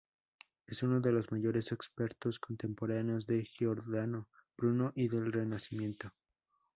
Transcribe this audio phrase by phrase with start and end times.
[0.65, 4.27] Es uno de los mayores expertos contemporáneos de Giordano
[4.57, 6.09] Bruno y del Renacimiento.